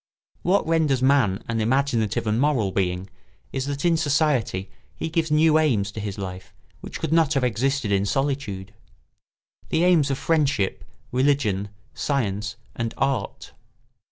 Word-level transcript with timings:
What 0.41 0.67
renders 0.67 1.03
man 1.03 1.43
an 1.47 1.61
imaginative 1.61 2.25
and 2.25 2.41
moral 2.41 2.71
being 2.71 3.07
is 3.53 3.67
that 3.67 3.85
in 3.85 3.97
society 3.97 4.71
he 4.95 5.09
gives 5.11 5.29
new 5.29 5.59
aims 5.59 5.91
to 5.91 5.99
his 5.99 6.17
life 6.17 6.55
which 6.79 6.99
could 6.99 7.13
not 7.13 7.35
have 7.35 7.43
existed 7.43 7.91
in 7.91 8.07
solitude: 8.07 8.73
the 9.69 9.83
aims 9.83 10.09
of 10.09 10.17
friendship, 10.17 10.83
religion, 11.11 11.69
science, 11.93 12.55
and 12.75 12.95
art. 12.97 13.53